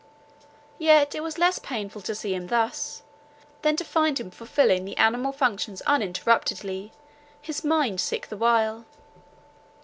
Yet 0.79 1.13
it 1.13 1.21
was 1.21 1.37
less 1.37 1.59
painful 1.59 2.01
to 2.01 2.15
see 2.15 2.33
him 2.33 2.47
thus, 2.47 3.03
than 3.61 3.75
to 3.75 3.83
find 3.85 4.19
him 4.19 4.31
fulfilling 4.31 4.83
the 4.83 4.97
animal 4.97 5.31
functions 5.31 5.83
uninterruptedly, 5.85 6.91
his 7.39 7.63
mind 7.63 8.01
sick 8.01 8.25
the 8.25 8.35
while. 8.37 8.85